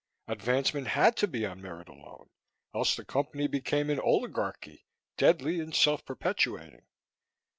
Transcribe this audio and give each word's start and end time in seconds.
Advancement 0.27 0.87
had 0.87 1.15
to 1.15 1.27
be 1.27 1.45
on 1.45 1.61
merit 1.61 1.87
alone... 1.87 2.31
else 2.73 2.95
the 2.95 3.05
Company 3.05 3.45
became 3.45 3.87
an 3.91 3.99
oligarchy, 3.99 4.87
deadly 5.15 5.59
and 5.59 5.75
self 5.75 6.03
perpetuating. 6.05 6.87